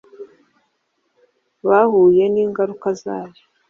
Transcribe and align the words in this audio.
Bahuye 1.67 2.23
n 2.33 2.35
ingaruka 2.43 2.87
zayo 3.01 3.41